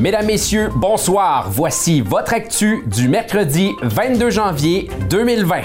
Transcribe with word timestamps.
Mesdames, 0.00 0.24
Messieurs, 0.24 0.70
bonsoir. 0.74 1.50
Voici 1.50 2.00
votre 2.00 2.32
actu 2.32 2.82
du 2.86 3.06
mercredi 3.06 3.72
22 3.82 4.30
janvier 4.30 4.88
2020. 5.10 5.60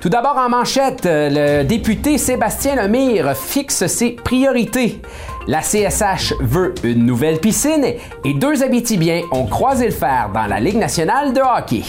Tout 0.00 0.08
d'abord 0.08 0.38
en 0.38 0.48
manchette, 0.48 1.02
le 1.04 1.62
député 1.62 2.16
Sébastien 2.16 2.76
Lemire 2.76 3.36
fixe 3.36 3.86
ses 3.86 4.12
priorités. 4.12 5.02
La 5.46 5.60
CSH 5.60 6.32
veut 6.40 6.74
une 6.84 7.04
nouvelle 7.04 7.38
piscine 7.38 7.84
et 8.24 8.32
deux 8.32 8.62
Habitibiens 8.62 9.20
ont 9.30 9.44
croisé 9.44 9.84
le 9.84 9.92
fer 9.92 10.30
dans 10.32 10.46
la 10.46 10.58
Ligue 10.58 10.78
nationale 10.78 11.34
de 11.34 11.40
hockey. 11.40 11.82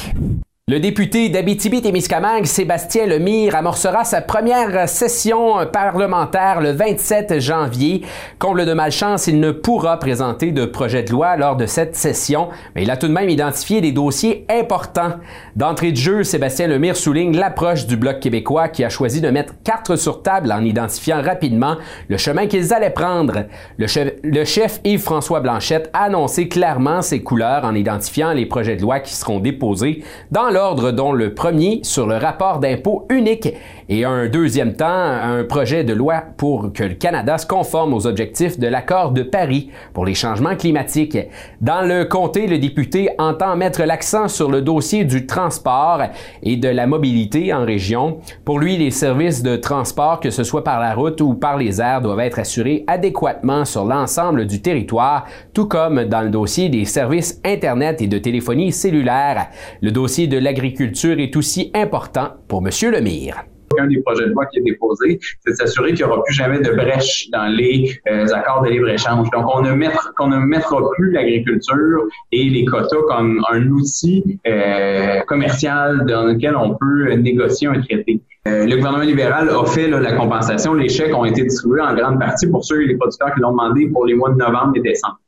Le 0.70 0.82
député 0.82 1.30
d'Abitibi-Témiscamingue, 1.30 2.44
Sébastien 2.44 3.06
Lemire, 3.06 3.56
amorcera 3.56 4.04
sa 4.04 4.20
première 4.20 4.90
session 4.90 5.66
parlementaire 5.72 6.60
le 6.60 6.72
27 6.72 7.40
janvier. 7.40 8.02
Comble 8.38 8.66
de 8.66 8.74
malchance, 8.74 9.28
il 9.28 9.40
ne 9.40 9.52
pourra 9.52 9.98
présenter 9.98 10.52
de 10.52 10.66
projet 10.66 11.04
de 11.04 11.12
loi 11.14 11.38
lors 11.38 11.56
de 11.56 11.66
cette 11.68 11.96
session, 11.96 12.50
mais 12.76 12.84
il 12.84 12.92
a 12.92 12.98
tout 12.98 13.08
de 13.08 13.14
même 13.14 13.30
identifié 13.30 13.80
des 13.80 13.94
dossiers 13.94 14.46
importants. 14.50 15.14
D'entrée 15.56 15.94
de 15.94 15.98
jeu, 15.98 16.26
Sébastien 16.26 16.68
Lemire 16.68 16.98
souligne 16.98 17.38
l'approche 17.38 17.88
du 17.88 17.96
Bloc 17.96 18.20
québécois 18.20 18.68
qui 18.68 18.84
a 18.84 18.90
choisi 18.90 19.22
de 19.22 19.30
mettre 19.30 19.54
carte 19.64 19.96
sur 19.96 20.22
table 20.22 20.52
en 20.52 20.66
identifiant 20.66 21.22
rapidement 21.22 21.78
le 22.10 22.18
chemin 22.18 22.46
qu'ils 22.46 22.74
allaient 22.74 22.90
prendre. 22.90 23.46
Le 23.78 23.88
chef, 23.88 24.16
le 24.22 24.44
chef 24.44 24.82
Yves-François 24.84 25.40
Blanchette 25.40 25.90
a 25.94 26.04
annoncé 26.04 26.50
clairement 26.50 27.02
ses 27.02 27.24
couleurs 27.24 27.64
en 27.64 27.74
identifiant 27.74 28.34
les 28.34 28.46
projets 28.46 28.76
de 28.76 28.82
loi 28.82 29.00
qui 29.00 29.16
seront 29.16 29.40
déposés 29.40 30.04
dans 30.30 30.57
l'ordre 30.58 30.90
dont 30.90 31.12
le 31.12 31.36
premier 31.36 31.82
sur 31.84 32.08
le 32.08 32.18
rapport 32.18 32.58
d'impôt 32.58 33.06
unique 33.12 33.54
et 33.90 34.04
un 34.04 34.28
deuxième 34.28 34.74
temps, 34.74 34.86
un 34.88 35.44
projet 35.44 35.84
de 35.84 35.94
loi 35.94 36.24
pour 36.36 36.74
que 36.74 36.84
le 36.84 36.96
Canada 36.96 37.38
se 37.38 37.46
conforme 37.46 37.94
aux 37.94 38.08
objectifs 38.08 38.60
de 38.60 38.68
l'accord 38.68 39.12
de 39.12 39.22
Paris 39.22 39.70
pour 39.94 40.06
les 40.06 40.16
changements 40.16 40.56
climatiques. 40.56 41.20
Dans 41.62 41.82
le 41.82 42.06
comté, 42.06 42.48
le 42.48 42.58
député 42.58 43.10
entend 43.20 43.56
mettre 43.56 43.84
l'accent 43.84 44.28
sur 44.28 44.50
le 44.50 44.64
dossier 44.64 45.06
du 45.06 45.28
transport 45.28 46.02
et 46.42 46.58
de 46.58 46.68
la 46.68 46.88
mobilité 46.88 47.54
en 47.54 47.64
région. 47.64 48.18
Pour 48.44 48.58
lui, 48.58 48.78
les 48.78 48.92
services 48.92 49.44
de 49.44 49.58
transport, 49.58 50.20
que 50.20 50.32
ce 50.32 50.44
soit 50.44 50.64
par 50.64 50.80
la 50.80 50.96
route 50.96 51.22
ou 51.22 51.36
par 51.36 51.58
les 51.58 51.80
airs, 51.80 52.02
doivent 52.02 52.20
être 52.22 52.40
assurés 52.40 52.84
adéquatement 52.88 53.64
sur 53.64 53.86
l'ensemble 53.86 54.48
du 54.48 54.60
territoire, 54.60 55.26
tout 55.54 55.68
comme 55.68 56.06
dans 56.06 56.22
le 56.22 56.30
dossier 56.30 56.68
des 56.68 56.86
services 56.86 57.40
Internet 57.46 58.02
et 58.02 58.08
de 58.08 58.18
téléphonie 58.18 58.72
cellulaire. 58.72 59.48
Le 59.82 59.92
dossier 59.92 60.26
de 60.26 60.47
l'agriculture 60.48 61.20
est 61.20 61.36
aussi 61.36 61.72
important 61.74 62.30
pour 62.48 62.66
M. 62.66 62.70
Lemire 62.90 63.44
un 63.80 63.88
des 63.88 64.02
projets 64.02 64.26
de 64.26 64.32
loi 64.32 64.46
qui 64.46 64.60
est 64.60 64.64
déposé, 64.64 65.20
c'est 65.42 65.52
de 65.52 65.56
s'assurer 65.56 65.94
qu'il 65.94 66.06
n'y 66.06 66.12
aura 66.12 66.24
plus 66.24 66.34
jamais 66.34 66.60
de 66.62 66.72
brèche 66.72 67.30
dans 67.32 67.48
les 67.48 67.92
euh, 68.10 68.26
accords 68.34 68.64
de 68.64 68.70
libre-échange. 68.70 69.30
Donc, 69.30 69.46
on 69.54 69.62
ne, 69.62 69.74
mettra, 69.74 70.80
plus 70.96 71.12
l'agriculture 71.12 72.08
et 72.32 72.46
les 72.46 72.64
quotas 72.66 73.04
comme 73.10 73.44
un 73.52 73.68
outil 73.68 74.40
euh, 74.48 75.20
commercial 75.28 76.06
dans 76.08 76.24
lequel 76.24 76.56
on 76.56 76.76
peut 76.76 77.14
négocier 77.16 77.68
un 77.68 77.80
traité. 77.82 78.22
Euh, 78.48 78.66
le 78.66 78.78
gouvernement 78.78 79.04
libéral 79.04 79.50
a 79.50 79.66
fait 79.66 79.90
la 79.90 80.14
compensation. 80.14 80.74
Les 80.74 80.90
chèques 80.90 81.16
ont 81.16 81.26
été 81.26 81.44
distribués 81.44 81.82
en 81.82 81.94
grande 81.94 82.20
partie 82.20 82.48
pour 82.48 82.64
ceux 82.64 82.82
et 82.84 82.88
les 82.88 82.96
producteurs 82.96 83.34
qui 83.36 83.42
l'ont 83.42 83.52
demandé 83.52 83.88
pour 83.90 84.06
les 84.06 84.16
mois 84.16 84.32
de 84.32 84.38
novembre 84.38 84.72
et 84.78 84.82
décembre. 84.82 85.20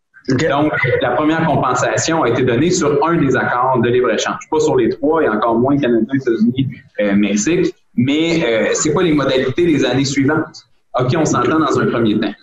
Donc, 0.49 0.71
la 1.01 1.11
première 1.11 1.45
compensation 1.45 2.23
a 2.23 2.29
été 2.29 2.43
donnée 2.43 2.71
sur 2.71 3.03
un 3.05 3.15
des 3.17 3.35
accords 3.35 3.79
de 3.81 3.89
libre-échange, 3.89 4.39
pas 4.51 4.59
sur 4.59 4.75
les 4.75 4.89
trois 4.89 5.23
et 5.23 5.29
encore 5.29 5.55
moins 5.55 5.77
Canada, 5.77 6.05
États-Unis, 6.13 6.69
Mexique 7.15 7.73
mais 7.99 8.43
euh, 8.45 8.69
c'est 8.73 8.93
quoi 8.93 9.03
les 9.03 9.11
modalités 9.11 9.65
des 9.65 9.83
années 9.83 10.05
suivantes? 10.05 10.65
OK, 10.97 11.13
on 11.17 11.25
s'entend 11.25 11.59
dans 11.59 11.79
un 11.79 11.85
premier 11.87 12.17
temps. 12.17 12.33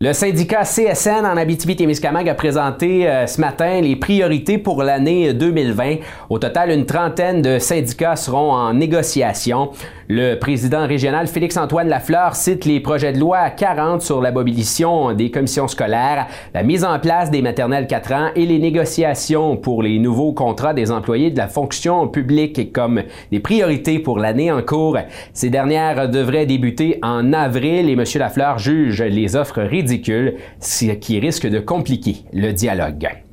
Le 0.00 0.12
syndicat 0.12 0.62
CSN 0.62 1.24
en 1.24 1.36
Abitibi-Témiscamingue 1.36 2.28
a 2.28 2.34
présenté 2.34 3.08
euh, 3.08 3.26
ce 3.26 3.40
matin 3.40 3.80
les 3.80 3.96
priorités 3.96 4.58
pour 4.58 4.82
l'année 4.82 5.32
2020. 5.32 5.96
Au 6.30 6.38
total, 6.38 6.70
une 6.70 6.86
trentaine 6.86 7.42
de 7.42 7.58
syndicats 7.58 8.16
seront 8.16 8.52
en 8.52 8.74
négociation. 8.74 9.70
Le 10.08 10.36
président 10.36 10.86
régional 10.86 11.26
Félix-Antoine 11.26 11.88
Lafleur 11.88 12.36
cite 12.36 12.64
les 12.64 12.78
projets 12.78 13.12
de 13.12 13.18
loi 13.18 13.50
40 13.50 14.02
sur 14.02 14.20
l'abolition 14.20 15.12
des 15.12 15.32
commissions 15.32 15.66
scolaires, 15.66 16.28
la 16.54 16.62
mise 16.62 16.84
en 16.84 17.00
place 17.00 17.32
des 17.32 17.42
maternelles 17.42 17.88
4 17.88 18.12
ans 18.12 18.30
et 18.36 18.46
les 18.46 18.60
négociations 18.60 19.56
pour 19.56 19.82
les 19.82 19.98
nouveaux 19.98 20.32
contrats 20.32 20.74
des 20.74 20.92
employés 20.92 21.32
de 21.32 21.38
la 21.38 21.48
fonction 21.48 22.06
publique 22.06 22.72
comme 22.72 23.02
des 23.32 23.40
priorités 23.40 23.98
pour 23.98 24.20
l'année 24.20 24.52
en 24.52 24.62
cours. 24.62 24.96
Ces 25.32 25.50
dernières 25.50 26.08
devraient 26.08 26.46
débuter 26.46 27.00
en 27.02 27.32
avril 27.32 27.90
et 27.90 27.94
M. 27.94 28.04
Lafleur 28.14 28.60
juge 28.60 29.02
les 29.02 29.34
offres 29.34 29.60
ridicules, 29.60 30.36
ce 30.60 30.92
qui 30.92 31.18
risque 31.18 31.48
de 31.48 31.58
compliquer 31.58 32.18
le 32.32 32.52
dialogue. 32.52 33.25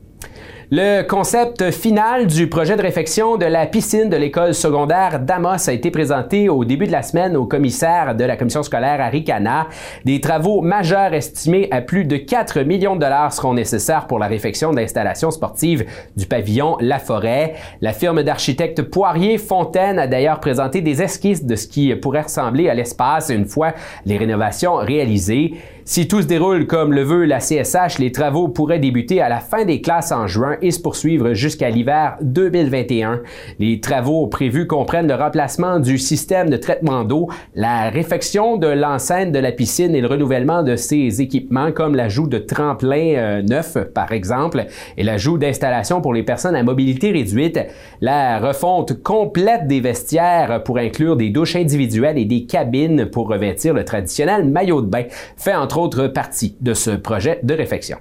Le 0.75 1.03
concept 1.03 1.69
final 1.69 2.25
du 2.25 2.49
projet 2.49 2.75
de 2.75 2.81
réfection 2.81 3.37
de 3.37 3.45
la 3.45 3.67
piscine 3.67 4.09
de 4.09 4.17
l'école 4.17 4.55
secondaire 4.55 5.19
d'Amos 5.19 5.69
a 5.69 5.71
été 5.71 5.91
présenté 5.91 6.49
au 6.49 6.65
début 6.65 6.87
de 6.87 6.91
la 6.91 7.03
semaine 7.03 7.37
au 7.37 7.45
commissaire 7.45 8.15
de 8.15 8.23
la 8.23 8.37
commission 8.37 8.63
scolaire 8.63 8.99
à 8.99 9.09
Ricana. 9.09 9.67
Des 10.03 10.19
travaux 10.19 10.61
majeurs 10.61 11.13
estimés 11.13 11.67
à 11.69 11.81
plus 11.81 12.05
de 12.05 12.17
4 12.17 12.61
millions 12.61 12.95
de 12.95 13.01
dollars 13.01 13.33
seront 13.33 13.53
nécessaires 13.53 14.07
pour 14.07 14.17
la 14.17 14.25
réfection 14.25 14.71
de 14.71 14.77
l'installation 14.77 15.29
sportive 15.29 15.85
du 16.17 16.25
pavillon 16.25 16.75
La 16.79 16.97
Forêt. 16.97 17.53
La 17.81 17.93
firme 17.93 18.23
d'architectes 18.23 18.81
Poirier 18.81 19.37
Fontaine 19.37 19.99
a 19.99 20.07
d'ailleurs 20.07 20.39
présenté 20.39 20.81
des 20.81 21.03
esquisses 21.03 21.45
de 21.45 21.55
ce 21.55 21.67
qui 21.67 21.93
pourrait 21.93 22.23
ressembler 22.23 22.67
à 22.67 22.73
l'espace 22.73 23.29
une 23.29 23.45
fois 23.45 23.73
les 24.07 24.17
rénovations 24.17 24.77
réalisées. 24.77 25.53
Si 25.85 26.07
tout 26.07 26.21
se 26.21 26.27
déroule 26.27 26.65
comme 26.65 26.93
le 26.93 27.03
veut 27.03 27.25
la 27.25 27.39
CSH, 27.39 27.99
les 27.99 28.13
travaux 28.13 28.47
pourraient 28.47 28.79
débuter 28.79 29.19
à 29.19 29.27
la 29.27 29.41
fin 29.41 29.65
des 29.65 29.81
classes 29.81 30.13
en 30.13 30.27
juin 30.27 30.55
et 30.61 30.71
se 30.71 30.79
poursuivre 30.79 31.33
jusqu'à 31.33 31.69
l'hiver 31.69 32.15
2021. 32.21 33.19
Les 33.59 33.81
travaux 33.81 34.27
prévus 34.27 34.65
comprennent 34.65 35.09
le 35.09 35.15
remplacement 35.15 35.79
du 35.79 35.97
système 35.97 36.49
de 36.49 36.55
traitement 36.55 37.03
d'eau, 37.03 37.27
la 37.53 37.89
réfection 37.89 38.55
de 38.55 38.67
l'enceinte 38.67 39.33
de 39.33 39.39
la 39.39 39.51
piscine 39.51 39.93
et 39.93 39.99
le 39.99 40.07
renouvellement 40.07 40.63
de 40.63 40.77
ses 40.77 41.21
équipements 41.21 41.73
comme 41.73 41.95
l'ajout 41.95 42.27
de 42.27 42.37
tremplins 42.37 43.15
euh, 43.17 43.41
neufs 43.41 43.77
par 43.93 44.13
exemple 44.13 44.65
et 44.95 45.03
l'ajout 45.03 45.37
d'installations 45.37 45.99
pour 45.99 46.13
les 46.13 46.23
personnes 46.23 46.55
à 46.55 46.63
mobilité 46.63 47.11
réduite, 47.11 47.59
la 47.99 48.39
refonte 48.39 49.03
complète 49.03 49.67
des 49.67 49.81
vestiaires 49.81 50.63
pour 50.63 50.77
inclure 50.77 51.17
des 51.17 51.29
douches 51.29 51.57
individuelles 51.57 52.17
et 52.17 52.25
des 52.25 52.45
cabines 52.45 53.07
pour 53.07 53.27
revêtir 53.27 53.73
le 53.73 53.83
traditionnel 53.83 54.45
maillot 54.45 54.81
de 54.81 54.87
bain 54.87 55.03
fait 55.35 55.53
entre 55.53 55.72
autres 55.77 56.07
partie 56.07 56.55
de 56.61 56.73
ce 56.73 56.91
projet 56.91 57.39
de 57.43 57.53
réflexion. 57.53 57.97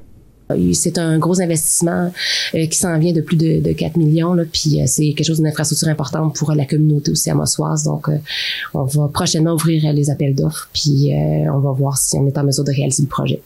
C'est 0.75 0.99
un 0.99 1.19
gros 1.19 1.41
investissement 1.41 2.13
euh, 2.55 2.67
qui 2.67 2.77
s'en 2.79 2.99
vient 2.99 3.13
de 3.13 3.21
plus 3.21 3.37
de, 3.37 3.73
4 3.73 3.97
millions, 3.97 4.37
puis 4.51 4.81
euh, 4.81 4.85
c'est 4.87 5.13
quelque 5.15 5.27
chose 5.27 5.39
d'une 5.39 5.47
infrastructure 5.47 5.89
importante 5.89 6.37
pour 6.37 6.53
la 6.53 6.67
communauté 6.67 7.11
aussi 7.11 7.31
à 7.31 7.35
Mossoise. 7.35 7.85
Donc, 7.85 8.09
euh, 8.09 8.19
on 8.75 8.85
va 8.85 9.09
prochainement 9.09 9.53
ouvrir 9.53 9.93
les 9.93 10.11
appels 10.11 10.35
d'offres, 10.35 10.69
puis 10.73 11.13
on 11.15 11.59
va 11.59 11.73
voir 11.73 11.97
si 11.97 12.17
on 12.17 12.27
est 12.27 12.37
en 12.37 12.45
mesure 12.45 12.65
de 12.65 12.73
réaliser 12.73 13.03
le 13.03 13.09
projet. 13.09 13.43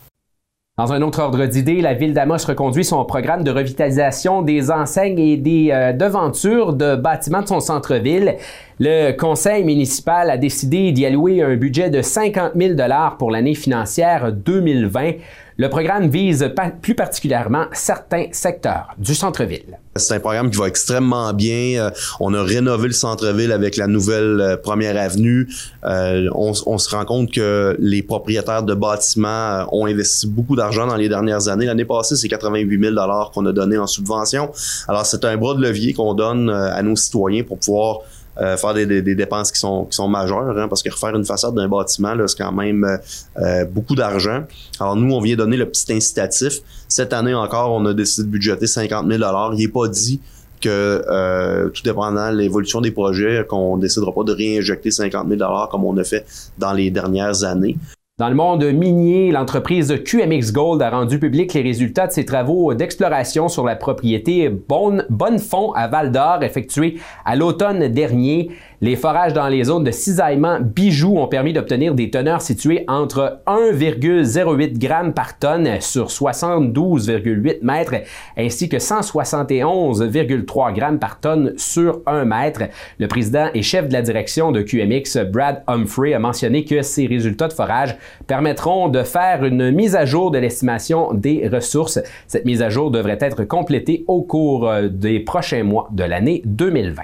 Dans 0.78 0.92
un 0.92 1.00
autre 1.00 1.20
ordre 1.20 1.47
d'idée, 1.47 1.81
la 1.81 1.94
ville 1.94 2.12
d'Amos 2.12 2.44
reconduit 2.47 2.84
son 2.84 3.03
programme 3.06 3.42
de 3.42 3.50
revitalisation 3.50 4.42
des 4.42 4.70
enseignes 4.70 5.19
et 5.19 5.38
des 5.38 5.69
devantures 5.98 6.75
de 6.75 6.97
bâtiments 6.97 7.41
de 7.41 7.48
son 7.48 7.60
centre-ville. 7.60 8.37
Le 8.78 9.12
conseil 9.12 9.64
municipal 9.64 10.28
a 10.28 10.37
décidé 10.37 10.92
d'y 10.92 11.06
allouer 11.06 11.41
un 11.41 11.56
budget 11.56 11.88
de 11.88 12.03
50 12.03 12.53
000 12.54 12.75
pour 13.19 13.31
l'année 13.31 13.54
financière 13.54 14.31
2020. 14.34 15.12
Le 15.59 15.71
programme 15.71 16.11
vise 16.11 16.53
plus 16.83 16.94
particulièrement 16.94 17.65
certains 17.72 18.27
secteurs 18.31 18.89
du 18.99 19.15
centre-ville. 19.15 19.78
C'est 19.97 20.17
un 20.17 20.21
programme 20.21 20.50
qui 20.50 20.59
va 20.59 20.67
extrêmement 20.67 21.33
bien. 21.33 21.81
Euh, 21.81 21.91
on 22.20 22.35
a 22.35 22.43
rénové 22.43 22.88
le 22.88 22.93
centre-ville 22.93 23.50
avec 23.53 23.79
la 23.79 23.87
nouvelle 23.87 24.38
euh, 24.38 24.56
première 24.58 25.00
avenue. 25.00 25.49
Euh, 25.85 26.29
on, 26.35 26.53
se 26.53 26.94
rend 26.94 27.06
compte 27.06 27.32
que 27.32 27.75
les 27.79 28.03
propriétaires 28.03 28.64
de 28.64 28.75
bâtiments 28.75 29.67
ont 29.73 29.87
investi 29.87 30.26
beaucoup 30.26 30.56
d'argent 30.56 30.87
dans 30.87 30.97
les 30.97 31.08
dernières 31.08 31.49
années. 31.49 31.64
L'année 31.64 31.87
passée, 31.87 32.17
c'est 32.17 32.29
88 32.29 32.94
000 32.94 32.94
qu'on 33.32 33.47
a 33.47 33.53
donné 33.53 33.79
en 33.79 33.87
subvention. 33.87 34.50
Alors, 34.88 35.06
c'est 35.06 35.25
un 35.25 35.38
bras 35.38 35.55
de 35.55 35.62
levier 35.62 35.94
qu'on 35.94 36.12
donne 36.12 36.50
à 36.50 36.82
nos 36.82 36.97
citoyens 36.97 37.44
pour 37.44 37.58
pouvoir 37.58 38.00
euh, 38.38 38.56
faire 38.56 38.75
des, 38.75 38.87
des, 38.87 39.15
dépenses 39.15 39.50
qui 39.50 39.59
sont, 39.59 39.87
qui 39.87 39.97
sont 39.97 40.09
majeures, 40.09 40.56
hein, 40.59 40.69
parce 40.69 40.83
que 40.83 40.91
refaire 40.91 41.15
une 41.17 41.25
façade 41.25 41.55
d'un 41.55 41.69
bâtiment, 41.69 42.15
c'est 42.27 42.37
quand 42.37 42.53
même 42.53 42.85
euh, 42.85 42.97
euh, 43.38 43.65
beaucoup 43.65 43.94
d'argent. 43.94 44.44
Alors 44.79 44.94
nous, 44.94 45.15
on 45.15 45.21
vient 45.21 45.37
donner 45.37 45.56
le 45.56 45.67
petit 45.67 45.93
incitatif. 45.93 46.61
Cette 46.88 47.12
année 47.12 47.35
encore, 47.35 47.73
on 47.73 47.85
a 47.87 47.94
décidé 47.94 48.27
de 48.27 48.33
budgéter 48.33 48.67
50 48.67 49.11
000 49.11 49.23
Il 49.53 49.59
n'est 49.59 49.69
pas 49.69 49.88
dit 49.88 50.21
que 50.61 51.71
tout 51.73 51.83
dépendant 51.83 52.33
de 52.33 52.38
l'évolution 52.38 52.81
des 52.81 52.91
projets, 52.91 53.44
qu'on 53.47 53.77
décidera 53.77 54.12
pas 54.12 54.25
de 54.25 54.33
réinjecter 54.33 54.91
50 54.91 55.29
000 55.29 55.69
comme 55.71 55.85
on 55.85 55.97
a 55.99 56.05
fait 56.05 56.25
dans 56.59 56.73
les 56.73 56.91
dernières 56.91 57.44
années. 57.44 57.77
Dans 58.19 58.31
le 58.31 58.35
monde 58.35 58.65
minier, 58.65 59.31
l'entreprise 59.31 60.03
QMX 60.03 60.51
Gold 60.51 60.81
a 60.81 60.89
rendu 60.89 61.19
public 61.19 61.53
les 61.53 61.61
résultats 61.61 62.07
de 62.07 62.13
ses 62.13 62.25
travaux 62.25 62.73
d'exploration 62.73 63.49
sur 63.49 63.67
la 63.67 63.77
propriété 63.77 64.49
Bonnefond 64.49 65.73
à 65.73 65.87
Val 65.87 66.13
d'Or 66.13 66.43
effectués 66.43 66.99
à 67.27 67.37
l'automne 67.37 67.89
dernier. 67.89 68.53
Les 68.82 68.94
forages 68.94 69.32
dans 69.32 69.49
les 69.49 69.64
zones 69.64 69.84
de 69.84 69.90
cisaillement 69.90 70.58
bijoux 70.61 71.17
ont 71.17 71.28
permis 71.28 71.55
d'obtenir 71.55 71.94
des 71.94 72.11
teneurs 72.11 72.43
situées 72.43 72.84
entre 72.88 73.40
1,08 73.46 74.81
g 74.81 75.12
par 75.14 75.38
tonne 75.38 75.81
sur 75.81 76.08
72,8 76.08 77.58
mètres 77.62 77.94
ainsi 78.37 78.69
que 78.69 78.76
171,3 78.76 80.75
g 80.75 80.99
par 81.00 81.20
tonne 81.20 81.55
sur 81.56 82.02
1 82.06 82.26
mètre. 82.26 82.64
Le 82.99 83.08
président 83.08 83.49
et 83.55 83.62
chef 83.62 83.88
de 83.88 83.94
la 83.94 84.02
direction 84.02 84.52
de 84.52 84.61
QMX, 84.61 85.25
Brad 85.32 85.62
Humphrey, 85.67 86.12
a 86.12 86.19
mentionné 86.19 86.67
que 86.67 86.82
ces 86.82 87.06
résultats 87.06 87.49
de 87.49 87.55
forage 87.55 87.96
permettront 88.26 88.88
de 88.88 89.02
faire 89.05 89.43
une 89.44 89.70
mise 89.70 89.96
à 89.96 90.05
jour 90.05 90.31
de 90.31 90.38
l'estimation 90.38 91.14
des 91.14 91.49
ressources. 91.49 91.99
Cette 92.26 92.44
mise 92.44 92.61
à 92.61 92.69
jour 92.69 92.90
devrait 92.90 93.19
être 93.22 93.44
complétée 93.44 94.05
au 94.06 94.20
cours 94.20 94.69
euh, 94.69 94.88
des 94.88 95.20
prochains 95.20 95.62
mois 95.62 95.88
de 95.93 96.05
l'année 96.05 96.43
2020. 96.44 97.02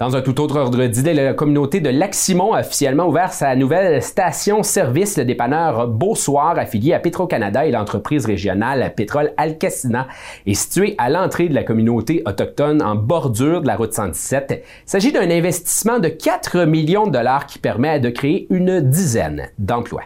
Dans 0.00 0.16
un 0.16 0.22
tout 0.22 0.40
autre 0.40 0.56
ordre 0.56 0.86
d'idée, 0.86 1.12
la 1.12 1.34
communauté 1.34 1.80
de 1.80 1.90
Lac-Simon 1.90 2.54
a 2.54 2.60
officiellement 2.60 3.06
ouvert 3.06 3.34
sa 3.34 3.54
nouvelle 3.54 4.02
station-service, 4.02 5.18
le 5.18 5.26
dépanneur 5.26 5.88
Beausoir, 5.88 6.58
affilié 6.58 6.94
à 6.94 7.00
Petro-Canada 7.00 7.66
et 7.66 7.70
l'entreprise 7.70 8.24
régionale 8.24 8.94
Pétrole 8.96 9.34
Alcacina, 9.36 10.08
est 10.46 10.54
situé 10.54 10.94
à 10.96 11.10
l'entrée 11.10 11.50
de 11.50 11.54
la 11.54 11.64
communauté 11.64 12.22
autochtone 12.24 12.80
en 12.80 12.94
bordure 12.94 13.60
de 13.60 13.66
la 13.66 13.76
route 13.76 13.92
117. 13.92 14.64
Il 14.86 14.90
s'agit 14.90 15.12
d'un 15.12 15.30
investissement 15.30 15.98
de 15.98 16.08
4 16.08 16.64
millions 16.64 17.06
de 17.06 17.12
dollars 17.12 17.44
qui 17.44 17.58
permet 17.58 18.00
de 18.00 18.08
créer 18.08 18.46
une 18.48 18.80
dizaine 18.80 19.50
d'emplois. 19.58 20.04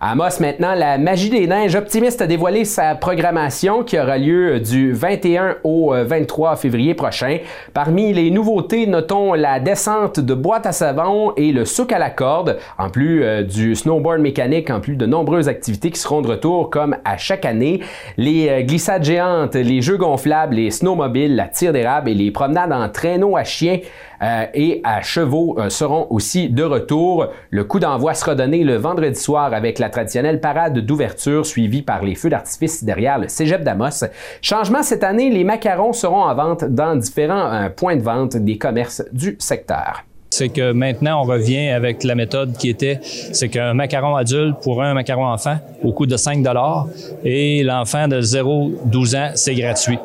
À 0.00 0.12
Amos 0.12 0.38
maintenant, 0.38 0.74
la 0.76 0.96
Magie 0.96 1.28
des 1.28 1.48
Neiges 1.48 1.74
optimiste 1.74 2.22
a 2.22 2.28
dévoilé 2.28 2.64
sa 2.64 2.94
programmation 2.94 3.82
qui 3.82 3.98
aura 3.98 4.16
lieu 4.16 4.60
du 4.60 4.92
21 4.92 5.56
au 5.64 5.92
23 5.92 6.52
euh, 6.52 6.56
février 6.56 6.94
prochain. 6.94 7.38
Parmi 7.74 8.12
les 8.12 8.30
nouveautés, 8.30 8.86
notons 8.86 9.34
la 9.34 9.58
descente 9.58 10.20
de 10.20 10.34
boîte 10.34 10.66
à 10.66 10.72
savon 10.72 11.32
et 11.36 11.50
le 11.50 11.64
souk 11.64 11.90
à 11.90 11.98
la 11.98 12.10
corde, 12.10 12.58
en 12.78 12.90
plus 12.90 13.24
euh, 13.24 13.42
du 13.42 13.74
snowboard 13.74 14.20
mécanique, 14.20 14.70
en 14.70 14.78
plus 14.78 14.94
de 14.94 15.04
nombreuses 15.04 15.48
activités 15.48 15.90
qui 15.90 15.98
seront 15.98 16.20
de 16.20 16.28
retour 16.28 16.70
comme 16.70 16.96
à 17.04 17.16
chaque 17.16 17.44
année. 17.44 17.80
Les 18.16 18.48
euh, 18.48 18.62
glissades 18.62 19.02
géantes, 19.02 19.56
les 19.56 19.82
jeux 19.82 19.96
gonflables, 19.96 20.54
les 20.54 20.70
snowmobiles, 20.70 21.34
la 21.34 21.48
tire 21.48 21.72
d'érable 21.72 22.08
et 22.08 22.14
les 22.14 22.30
promenades 22.30 22.72
en 22.72 22.88
traîneau 22.88 23.36
à 23.36 23.42
chien 23.42 23.80
et 24.20 24.80
à 24.84 25.00
chevaux 25.02 25.56
seront 25.68 26.06
aussi 26.10 26.48
de 26.48 26.62
retour. 26.62 27.28
Le 27.50 27.64
coup 27.64 27.78
d'envoi 27.78 28.14
sera 28.14 28.34
donné 28.34 28.64
le 28.64 28.76
vendredi 28.76 29.18
soir 29.18 29.54
avec 29.54 29.78
la 29.78 29.90
traditionnelle 29.90 30.40
parade 30.40 30.78
d'ouverture 30.78 31.46
suivie 31.46 31.82
par 31.82 32.02
les 32.02 32.14
feux 32.14 32.30
d'artifice 32.30 32.84
derrière 32.84 33.18
le 33.18 33.28
cégep 33.28 33.62
d'Amos. 33.62 34.04
Changement 34.42 34.82
cette 34.82 35.04
année, 35.04 35.30
les 35.30 35.44
macarons 35.44 35.92
seront 35.92 36.22
en 36.22 36.34
vente 36.34 36.64
dans 36.64 36.96
différents 36.96 37.52
euh, 37.52 37.68
points 37.68 37.96
de 37.96 38.02
vente 38.02 38.36
des 38.36 38.58
commerces 38.58 39.02
du 39.12 39.36
secteur 39.38 40.04
c'est 40.30 40.50
que 40.50 40.72
maintenant 40.72 41.22
on 41.22 41.24
revient 41.24 41.68
avec 41.68 42.04
la 42.04 42.14
méthode 42.14 42.56
qui 42.56 42.68
était, 42.68 43.00
c'est 43.02 43.48
qu'un 43.48 43.74
macaron 43.74 44.14
adulte 44.14 44.56
pour 44.62 44.82
un 44.82 44.94
macaron 44.94 45.26
enfant 45.26 45.56
au 45.82 45.92
coût 45.92 46.06
de 46.06 46.16
5 46.16 46.42
dollars 46.42 46.86
et 47.24 47.62
l'enfant 47.62 48.08
de 48.08 48.20
0-12 48.20 49.16
ans, 49.16 49.30
c'est 49.34 49.54
gratuit. 49.54 49.98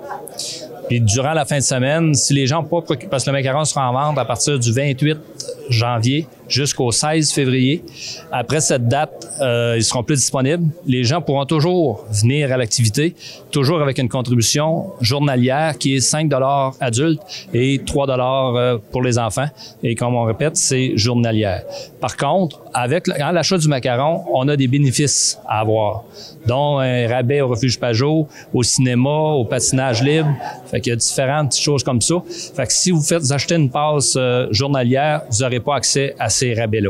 Puis 0.88 1.02
durant 1.02 1.34
la 1.34 1.46
fin 1.46 1.58
de 1.58 1.64
semaine, 1.64 2.14
si 2.14 2.34
les 2.34 2.48
gens 2.48 2.64
pas 2.64 2.82
parce 3.10 3.24
que 3.24 3.30
le 3.30 3.34
macaron 3.34 3.66
sera 3.66 3.90
en 3.90 3.94
vente 3.94 4.18
à 4.18 4.26
partir 4.26 4.60
du 4.60 4.72
28 4.72 5.18
janvier 5.70 6.28
jusqu'au 6.48 6.92
16 6.92 7.32
février. 7.32 7.84
Après 8.32 8.62
cette 8.62 8.88
date, 8.88 9.28
euh, 9.42 9.76
ils 9.78 9.84
seront 9.84 10.04
plus 10.04 10.18
disponibles. 10.18 10.66
Les 10.86 11.04
gens 11.04 11.22
pourront 11.22 11.46
toujours 11.46 12.06
venir 12.12 12.52
à 12.52 12.58
l'activité, 12.58 13.16
toujours 13.52 13.82
avec 13.82 13.98
une 13.98 14.10
contribution 14.10 14.92
journalière 15.02 15.78
qui 15.78 15.96
est 15.96 16.02
5 16.02 16.30
dollars 16.30 16.76
adultes 16.80 17.22
et 17.54 17.82
3 17.86 18.08
dollars 18.08 18.56
euh, 18.56 18.78
pour 18.92 19.02
les 19.02 19.18
enfants. 19.18 19.48
Et 19.82 19.96
comme 19.96 20.16
on 20.16 20.24
répète, 20.24 20.58
c'est 20.58 20.98
journalière. 20.98 21.64
Par 22.00 22.18
contre, 22.18 22.62
avec 22.74 23.08
l'achat 23.08 23.58
du 23.58 23.68
macaron, 23.68 24.24
on 24.34 24.48
a 24.48 24.56
des 24.56 24.68
bénéfices 24.68 25.40
à 25.48 25.60
avoir, 25.60 26.04
dont 26.46 26.80
un 26.80 27.08
rabais 27.08 27.42
au 27.42 27.48
refuge 27.48 27.80
Pajot, 27.80 28.28
au 28.54 28.64
cinéma, 28.64 29.10
au 29.10 29.46
patinage 29.46 30.04
libre. 30.04 30.30
Fait 30.66 30.82
qu'il 30.82 30.92
y 30.92 30.94
a 30.94 30.96
différentes 30.96 31.56
choses 31.56 31.84
comme 31.84 32.02
ça. 32.02 32.16
Fait 32.56 32.66
que 32.66 32.74
si 32.74 32.92
vous 32.92 33.02
faites 33.02 33.32
acheter 33.32 33.56
une 33.56 33.70
passe 33.70 34.16
euh, 34.18 34.48
journalière, 34.52 35.22
vous 35.30 35.44
n'aurez 35.44 35.60
pas 35.60 35.76
accès 35.76 36.16
à 36.20 36.30
ces 36.34 36.54
rabais-là. 36.54 36.90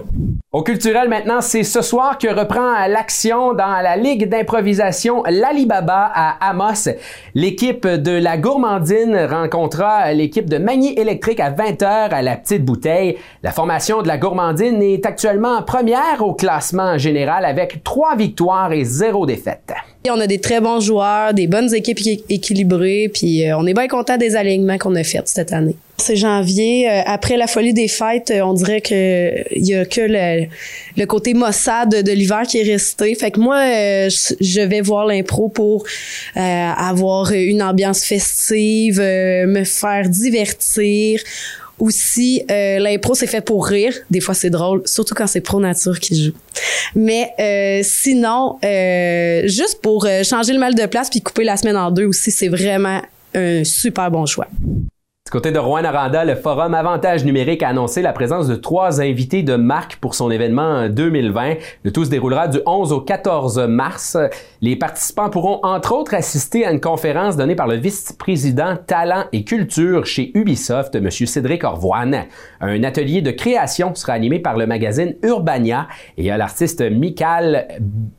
Au 0.51 0.63
culturel 0.63 1.09
maintenant, 1.09 1.41
c'est 1.41 1.63
ce 1.63 1.81
soir 1.81 2.17
que 2.17 2.27
reprend 2.27 2.87
l'action 2.87 3.53
dans 3.53 3.81
la 3.81 3.97
Ligue 3.97 4.29
d'improvisation 4.29 5.23
L'Alibaba 5.29 6.11
à 6.13 6.49
Amos. 6.49 6.89
L'équipe 7.35 7.87
de 7.87 8.11
la 8.11 8.37
gourmandine 8.37 9.27
rencontra 9.29 10.13
l'équipe 10.13 10.49
de 10.49 10.57
Magny 10.57 10.93
électrique 10.93 11.39
à 11.39 11.51
20h 11.51 12.09
à 12.09 12.21
la 12.21 12.35
petite 12.35 12.63
bouteille. 12.63 13.17
La 13.41 13.51
formation 13.51 14.01
de 14.01 14.07
la 14.07 14.17
gourmandine 14.17 14.81
est 14.81 15.05
actuellement 15.05 15.61
première 15.63 16.21
au 16.21 16.33
classement 16.33 16.97
général 16.97 17.45
avec 17.45 17.83
trois 17.83 18.15
victoires 18.15 18.71
et 18.71 18.83
zéro 18.83 19.25
défaite. 19.25 19.73
On 20.09 20.19
a 20.19 20.27
des 20.27 20.39
très 20.39 20.59
bons 20.59 20.81
joueurs, 20.81 21.33
des 21.33 21.47
bonnes 21.47 21.73
équipes 21.73 21.99
équilibrées, 22.29 23.09
puis 23.13 23.47
euh, 23.47 23.57
on 23.57 23.65
est 23.65 23.73
bien 23.73 23.87
content 23.87 24.17
des 24.17 24.35
alignements 24.35 24.77
qu'on 24.77 24.95
a 24.95 25.03
faits 25.03 25.27
cette 25.27 25.53
année. 25.53 25.77
C'est 26.03 26.15
janvier, 26.15 26.89
euh, 26.89 27.01
après 27.05 27.37
la 27.37 27.47
folie 27.47 27.73
des 27.73 27.87
fêtes, 27.87 28.31
euh, 28.31 28.41
on 28.41 28.53
dirait 28.53 28.81
que 28.81 29.33
il 29.55 29.65
y 29.65 29.75
a 29.75 29.85
que 29.85 30.01
le, 30.01 31.05
côté 31.05 31.33
maussade 31.33 32.03
de, 32.03 32.11
l'hiver 32.11 32.43
qui 32.43 32.59
est 32.59 32.71
resté. 32.71 33.15
Fait 33.15 33.31
que 33.31 33.39
moi, 33.39 33.59
je 34.09 34.61
vais 34.61 34.81
voir 34.81 35.05
l'impro 35.05 35.49
pour 35.49 35.85
avoir 36.35 37.31
une 37.31 37.63
ambiance 37.63 38.03
festive, 38.03 38.99
me 38.99 39.63
faire 39.63 40.09
divertir 40.09 41.19
aussi, 41.79 42.43
euh, 42.49 42.79
l'impro, 42.79 43.15
c'est 43.15 43.27
fait 43.27 43.41
pour 43.41 43.65
rire. 43.65 43.93
Des 44.09 44.19
fois, 44.19 44.33
c'est 44.33 44.49
drôle, 44.49 44.81
surtout 44.85 45.15
quand 45.15 45.27
c'est 45.27 45.41
Pro 45.41 45.59
Nature 45.59 45.99
qui 45.99 46.23
joue. 46.23 46.33
Mais 46.95 47.31
euh, 47.39 47.81
sinon, 47.83 48.57
euh, 48.63 49.47
juste 49.47 49.81
pour 49.81 50.05
euh, 50.05 50.23
changer 50.23 50.53
le 50.53 50.59
mal 50.59 50.75
de 50.75 50.85
place 50.85 51.09
puis 51.09 51.21
couper 51.21 51.43
la 51.43 51.57
semaine 51.57 51.77
en 51.77 51.91
deux 51.91 52.05
aussi, 52.05 52.31
c'est 52.31 52.47
vraiment 52.47 53.01
un 53.33 53.63
super 53.63 54.11
bon 54.11 54.25
choix. 54.25 54.47
Du 55.25 55.31
côté 55.31 55.51
de 55.51 55.57
Rouen 55.57 55.85
Aranda, 55.85 56.25
le 56.25 56.35
Forum 56.35 56.73
Avantage 56.73 57.23
numérique 57.23 57.63
a 57.63 57.69
annoncé 57.69 58.01
la 58.01 58.11
présence 58.11 58.45
de 58.47 58.55
trois 58.55 58.99
invités 59.01 59.41
de 59.41 59.55
marque 59.55 59.95
pour 59.95 60.15
son 60.15 60.29
événement 60.29 60.89
2020. 60.89 61.53
Le 61.83 61.91
tout 61.93 62.03
se 62.03 62.09
déroulera 62.09 62.49
du 62.49 62.59
11 62.65 62.91
au 62.91 62.99
14 62.99 63.57
mars. 63.69 64.17
Les 64.61 64.75
participants 64.75 65.29
pourront 65.29 65.61
entre 65.63 65.93
autres 65.93 66.13
assister 66.13 66.65
à 66.65 66.71
une 66.71 66.81
conférence 66.81 67.37
donnée 67.37 67.55
par 67.55 67.67
le 67.67 67.77
vice-président 67.77 68.75
Talent 68.85 69.23
et 69.31 69.45
Culture 69.45 70.05
chez 70.05 70.37
Ubisoft, 70.37 70.93
M. 70.95 71.09
Cédric 71.09 71.63
Orvoine. 71.63 72.25
Un 72.59 72.83
atelier 72.83 73.21
de 73.21 73.31
création 73.31 73.95
sera 73.95 74.13
animé 74.13 74.39
par 74.39 74.57
le 74.57 74.67
magazine 74.67 75.15
Urbania 75.23 75.87
et 76.17 76.31
a 76.31 76.37
l'artiste 76.37 76.81
Mikhail 76.81 77.65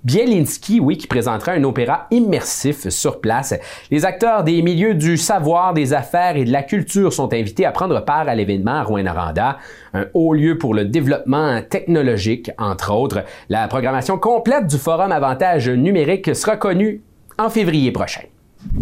Bielinski, 0.05 0.81
oui, 0.81 0.97
qui 0.97 1.07
présentera 1.07 1.53
un 1.53 1.65
opéra 1.65 2.07
immersif 2.11 2.89
sur 2.89 3.21
place. 3.21 3.55
Les 3.91 4.07
acteurs 4.07 4.43
des 4.43 4.63
milieux 4.63 4.95
du 4.95 5.19
savoir, 5.19 5.75
des 5.75 5.93
affaires 5.93 6.37
et 6.37 6.45
de 6.45 6.51
la 6.51 6.63
culture 6.63 6.94
sont 7.11 7.33
invités 7.33 7.67
à 7.67 7.73
prendre 7.73 8.05
part 8.05 8.29
à 8.29 8.35
l'événement 8.35 8.75
à 8.75 8.83
Rouen-Noranda, 8.83 9.59
un 9.93 10.07
haut 10.15 10.35
lieu 10.35 10.59
pour 10.59 10.75
le 10.75 10.85
développement 10.85 11.61
technologique, 11.63 12.51
entre 12.59 12.93
autres. 12.93 13.25
La 13.49 13.69
programmation 13.69 14.19
complète 14.19 14.67
du 14.67 14.77
Forum 14.77 15.13
Avantage 15.13 15.69
numérique 15.69 16.35
sera 16.35 16.57
connue 16.57 17.03
en 17.39 17.51
février 17.51 17.93
prochain. 17.93 18.23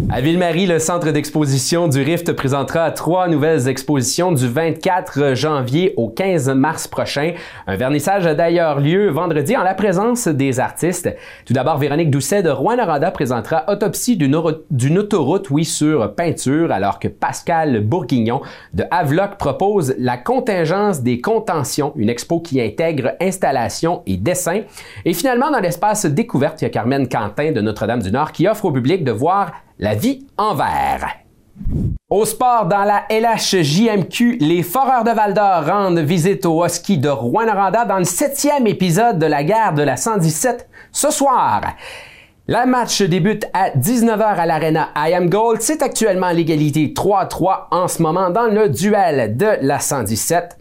À 0.09 0.21
Ville-Marie, 0.21 0.65
le 0.65 0.79
centre 0.79 1.11
d'exposition 1.11 1.87
du 1.87 2.01
Rift 2.01 2.33
présentera 2.33 2.91
trois 2.91 3.27
nouvelles 3.27 3.67
expositions 3.67 4.31
du 4.31 4.47
24 4.47 5.33
janvier 5.35 5.93
au 5.97 6.09
15 6.09 6.49
mars 6.49 6.87
prochain. 6.87 7.33
Un 7.67 7.75
vernissage 7.75 8.25
a 8.25 8.35
d'ailleurs 8.35 8.79
lieu 8.79 9.09
vendredi 9.09 9.55
en 9.55 9.63
la 9.63 9.73
présence 9.73 10.27
des 10.27 10.59
artistes. 10.59 11.15
Tout 11.45 11.53
d'abord, 11.53 11.77
Véronique 11.77 12.11
Doucet 12.11 12.43
de 12.43 12.49
Rouen-Noranda 12.49 13.11
présentera 13.11 13.65
Autopsie 13.67 14.17
d'une 14.17 14.97
autoroute, 14.97 15.49
oui, 15.49 15.65
sur 15.65 16.13
peinture, 16.15 16.71
alors 16.71 16.99
que 16.99 17.07
Pascal 17.07 17.81
Bourguignon 17.81 18.41
de 18.73 18.83
Havelock 18.91 19.37
propose 19.37 19.95
La 19.97 20.17
contingence 20.17 21.01
des 21.01 21.21
contentions, 21.21 21.93
une 21.95 22.09
expo 22.09 22.39
qui 22.39 22.61
intègre 22.61 23.13
installation 23.21 24.01
et 24.05 24.17
dessin. 24.17 24.61
Et 25.05 25.13
finalement, 25.13 25.51
dans 25.51 25.59
l'espace 25.59 26.05
découverte, 26.05 26.61
il 26.61 26.65
y 26.65 26.67
a 26.67 26.71
Carmen 26.71 27.07
Quentin 27.07 27.51
de 27.51 27.61
Notre-Dame-du-Nord 27.61 28.31
qui 28.31 28.47
offre 28.47 28.65
au 28.65 28.71
public 28.71 29.03
de 29.03 29.11
voir 29.11 29.51
la 29.83 29.95
vie 29.95 30.25
en 30.37 30.55
vert. 30.55 31.09
Au 32.09 32.23
sport, 32.23 32.67
dans 32.67 32.85
la 32.85 33.03
LHJMQ, 33.09 34.37
les 34.39 34.63
Foreurs 34.63 35.03
de 35.03 35.11
Val 35.11 35.33
d'Or 35.33 35.65
rendent 35.65 35.99
visite 35.99 36.45
au 36.45 36.65
Husky 36.65 36.97
de 36.97 37.09
Rouen-Noranda 37.09 37.83
dans 37.83 37.97
le 37.97 38.05
septième 38.05 38.65
épisode 38.65 39.19
de 39.19 39.25
la 39.25 39.43
guerre 39.43 39.73
de 39.73 39.81
la 39.83 39.97
117 39.97 40.69
ce 40.93 41.11
soir. 41.11 41.63
Le 42.47 42.65
match 42.65 43.01
débute 43.01 43.45
à 43.51 43.71
19h 43.71 44.23
à 44.23 44.45
l'Arena 44.45 44.87
I 44.95 45.17
Gold. 45.27 45.59
C'est 45.59 45.81
actuellement 45.81 46.29
l'égalité 46.29 46.93
3-3 46.95 47.67
en 47.71 47.89
ce 47.89 48.01
moment 48.01 48.29
dans 48.29 48.47
le 48.47 48.69
duel 48.69 49.35
de 49.35 49.57
la 49.63 49.79
117. 49.79 50.57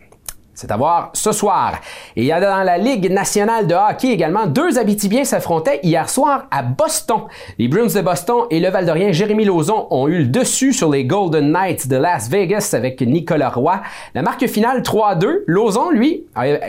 C'est 0.55 0.71
à 0.71 0.77
voir 0.77 1.11
ce 1.15 1.33
soir. 1.33 1.81
Et 2.15 2.23
il 2.23 2.27
y 2.27 2.33
a 2.33 2.41
dans 2.41 2.63
la 2.63 2.77
Ligue 2.77 3.11
nationale 3.11 3.67
de 3.67 3.75
hockey 3.75 4.09
également 4.09 4.47
deux 4.47 4.79
Abitibiens 4.79 5.25
s'affrontaient 5.25 5.81
hier 5.83 6.11
soir 6.11 6.45
à 6.51 6.63
Boston. 6.63 7.23
Les 7.59 7.69
Bruins 7.69 7.87
de 7.87 8.01
Boston 8.03 8.45
et 8.51 8.61
le 8.61 8.69
Valdorien 8.69 9.13
Jérémy 9.13 9.47
Lauzon 9.47 9.87
ont 9.91 10.09
eu 10.09 10.19
le 10.19 10.27
dessus 10.27 10.75
sur 10.75 10.91
les 10.91 11.07
Golden 11.07 11.51
Knights 11.51 11.89
de 11.89 11.97
Las 11.97 12.29
Vegas 12.29 12.75
avec 12.75 13.01
Nicolas 13.01 13.49
Roy. 13.49 13.81
La 14.15 14.21
marque 14.21 14.47
finale 14.47 14.83
3-2. 14.83 15.45
Lauzon, 15.47 15.91
lui, 15.91 16.27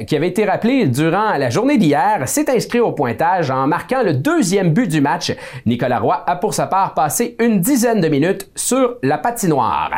qui 0.08 0.16
avait 0.16 0.30
été 0.30 0.46
rappelé 0.46 0.88
durant 0.88 1.38
la 1.38 1.50
journée 1.50 1.78
d'hier, 1.78 2.28
s'est 2.28 2.50
inscrit 2.50 2.80
au 2.80 2.94
pointage 2.94 3.52
en 3.52 3.68
marquant 3.68 4.02
le 4.02 4.14
deuxième 4.14 4.72
but 4.72 4.88
du 4.88 5.02
match. 5.02 5.36
Nicolas 5.66 6.00
Roy 6.00 6.24
a 6.26 6.36
pour 6.38 6.54
sa 6.54 6.68
part 6.68 6.94
passé 6.94 7.36
une 7.40 7.60
dizaine 7.60 8.00
de 8.00 8.08
minutes 8.08 8.50
sur 8.56 8.96
la 9.04 9.18
patinoire. 9.18 9.92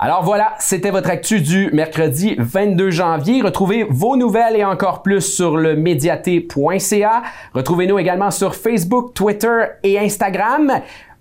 Alors 0.00 0.22
voilà, 0.22 0.54
c'était 0.60 0.92
votre 0.92 1.10
actu 1.10 1.40
du 1.40 1.70
mercredi 1.72 2.36
22 2.38 2.88
janvier. 2.88 3.42
Retrouvez 3.42 3.84
vos 3.90 4.16
nouvelles 4.16 4.54
et 4.54 4.64
encore 4.64 5.02
plus 5.02 5.22
sur 5.22 5.56
le 5.56 5.74
médiaté.ca. 5.74 7.22
Retrouvez-nous 7.52 7.98
également 7.98 8.30
sur 8.30 8.54
Facebook, 8.54 9.12
Twitter 9.12 9.64
et 9.82 9.98
Instagram. 9.98 10.70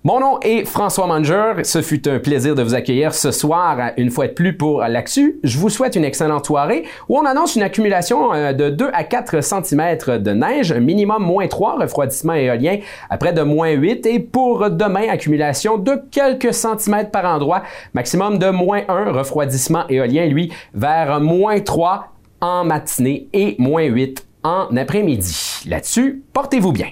Mon 0.08 0.22
nom 0.22 0.40
est 0.42 0.64
François 0.64 1.06
Manger. 1.06 1.66
Ce 1.66 1.82
fut 1.82 2.08
un 2.08 2.20
plaisir 2.20 2.56
de 2.56 2.64
vous 2.64 2.76
accueillir 2.76 3.14
ce 3.14 3.30
soir, 3.32 3.92
une 3.98 4.10
fois 4.10 4.28
de 4.28 4.32
plus 4.32 4.56
pour 4.56 4.80
l'Axu. 4.80 5.38
Je 5.44 5.58
vous 5.58 5.68
souhaite 5.68 5.98
une 5.98 6.06
excellente 6.06 6.46
soirée 6.46 6.86
où 7.10 7.18
on 7.18 7.26
annonce 7.26 7.58
une 7.58 7.62
accumulation 7.62 8.34
euh, 8.34 8.54
de 8.54 8.70
2 8.70 8.90
à 8.94 9.04
4 9.04 9.42
cm 9.44 9.98
de 10.24 10.32
neige, 10.32 10.72
minimum 10.72 11.22
moins 11.22 11.50
3, 11.50 11.80
refroidissement 11.82 12.36
éolien 12.36 12.78
à 13.10 13.18
près 13.18 13.34
de 13.34 13.42
moins 13.42 13.72
8 13.72 14.06
et 14.06 14.20
pour 14.20 14.70
demain, 14.70 15.10
accumulation 15.10 15.78
de 15.78 16.02
quelques 16.10 16.54
centimètres 16.54 17.12
par 17.12 17.26
endroit, 17.26 17.64
maximum 17.94 18.38
de 18.38 18.50
moins 18.50 18.84
1, 18.88 19.12
refroidissement 19.12 19.90
éolien, 19.90 20.26
lui, 20.28 20.54
vers 20.74 21.20
moins 21.20 21.60
3 21.60 22.14
en 22.40 22.64
matinée 22.64 23.28
et 23.34 23.58
moins 23.60 23.84
8 23.84 24.26
en 24.44 24.74
après-midi. 24.78 25.66
Là-dessus, 25.68 26.24
portez-vous 26.32 26.72
bien. 26.72 26.88